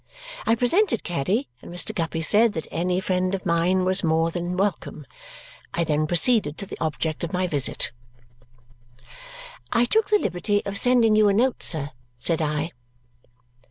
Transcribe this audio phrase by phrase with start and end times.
[0.47, 1.93] I presented Caddy, and Mr.
[1.93, 5.05] Guppy said that any friend of mine was more than welcome.
[5.75, 7.91] I then proceeded to the object of my visit.
[9.71, 12.71] "I took the liberty of sending you a note, sir," said I.